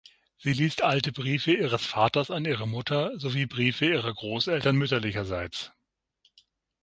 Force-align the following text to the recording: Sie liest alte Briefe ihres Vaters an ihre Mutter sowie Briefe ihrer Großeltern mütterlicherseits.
Sie 0.39 0.53
liest 0.53 0.81
alte 0.81 1.11
Briefe 1.11 1.53
ihres 1.53 1.85
Vaters 1.85 2.31
an 2.31 2.43
ihre 2.45 2.67
Mutter 2.67 3.11
sowie 3.19 3.45
Briefe 3.45 3.85
ihrer 3.85 4.11
Großeltern 4.15 4.75
mütterlicherseits. 4.75 5.73